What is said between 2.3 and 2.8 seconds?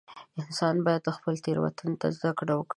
کړه وکړي.